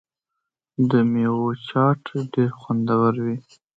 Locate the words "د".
0.89-0.91